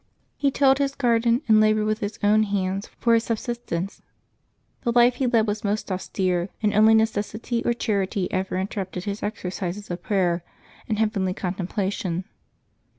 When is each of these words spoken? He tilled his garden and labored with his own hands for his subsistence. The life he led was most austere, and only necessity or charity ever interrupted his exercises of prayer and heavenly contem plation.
He 0.35 0.49
tilled 0.49 0.79
his 0.79 0.95
garden 0.95 1.43
and 1.47 1.61
labored 1.61 1.85
with 1.85 1.99
his 1.99 2.17
own 2.23 2.41
hands 2.41 2.89
for 2.97 3.13
his 3.13 3.25
subsistence. 3.25 4.01
The 4.81 4.91
life 4.91 5.17
he 5.17 5.27
led 5.27 5.45
was 5.45 5.63
most 5.63 5.91
austere, 5.91 6.49
and 6.63 6.73
only 6.73 6.95
necessity 6.95 7.61
or 7.65 7.73
charity 7.73 8.27
ever 8.31 8.57
interrupted 8.57 9.03
his 9.03 9.21
exercises 9.21 9.91
of 9.91 10.01
prayer 10.01 10.43
and 10.89 10.97
heavenly 10.97 11.35
contem 11.35 11.67
plation. 11.69 12.23